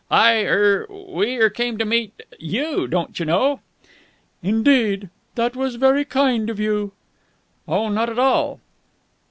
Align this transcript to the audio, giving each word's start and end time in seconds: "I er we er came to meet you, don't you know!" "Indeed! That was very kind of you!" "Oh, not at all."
"I 0.09 0.41
er 0.45 0.87
we 0.89 1.37
er 1.37 1.51
came 1.51 1.77
to 1.77 1.85
meet 1.85 2.23
you, 2.39 2.87
don't 2.87 3.19
you 3.19 3.23
know!" 3.27 3.59
"Indeed! 4.41 5.09
That 5.35 5.55
was 5.55 5.75
very 5.75 6.05
kind 6.05 6.49
of 6.49 6.59
you!" 6.59 6.93
"Oh, 7.67 7.87
not 7.87 8.09
at 8.09 8.17
all." 8.17 8.59